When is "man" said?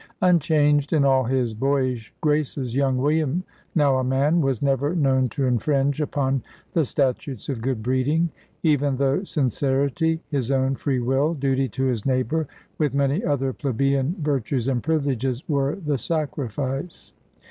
4.03-4.41